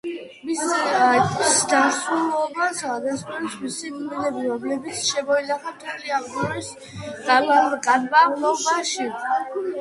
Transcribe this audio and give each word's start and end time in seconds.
მის 0.45 0.61
ზრდასრულობას 1.55 2.79
ადასტურებს 2.93 3.57
მისი 3.65 3.91
კბილები, 3.97 4.41
რომლებიც 4.53 5.03
შემოინახა 5.11 5.75
მთელი 5.75 6.17
ამ 6.17 6.27
დროის 6.33 6.73
განმავლობაში. 7.91 9.09